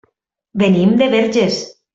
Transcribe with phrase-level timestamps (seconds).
[0.63, 1.63] Venim de Verges.